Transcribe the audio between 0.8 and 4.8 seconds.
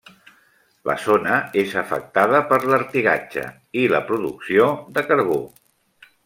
La zona és afectada per l'artigatge i la producció